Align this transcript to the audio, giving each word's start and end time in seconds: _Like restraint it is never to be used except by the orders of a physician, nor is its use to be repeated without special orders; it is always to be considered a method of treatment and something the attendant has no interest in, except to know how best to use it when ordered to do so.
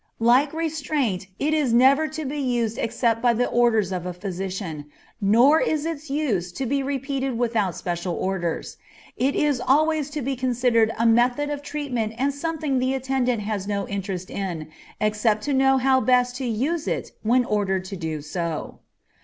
_Like 0.17 0.51
restraint 0.51 1.27
it 1.37 1.53
is 1.53 1.75
never 1.75 2.07
to 2.07 2.25
be 2.25 2.39
used 2.39 2.79
except 2.79 3.21
by 3.21 3.33
the 3.35 3.45
orders 3.45 3.91
of 3.91 4.07
a 4.07 4.13
physician, 4.13 4.87
nor 5.21 5.59
is 5.61 5.85
its 5.85 6.09
use 6.09 6.51
to 6.53 6.65
be 6.65 6.81
repeated 6.81 7.37
without 7.37 7.75
special 7.75 8.15
orders; 8.15 8.77
it 9.15 9.35
is 9.35 9.61
always 9.63 10.09
to 10.17 10.23
be 10.23 10.35
considered 10.35 10.91
a 10.97 11.05
method 11.05 11.51
of 11.51 11.61
treatment 11.61 12.15
and 12.17 12.33
something 12.33 12.79
the 12.79 12.95
attendant 12.95 13.43
has 13.43 13.67
no 13.67 13.87
interest 13.87 14.31
in, 14.31 14.69
except 14.99 15.43
to 15.43 15.53
know 15.53 15.77
how 15.77 16.01
best 16.01 16.35
to 16.37 16.47
use 16.47 16.87
it 16.87 17.11
when 17.21 17.45
ordered 17.45 17.85
to 17.85 17.95
do 17.95 18.21
so. 18.21 18.79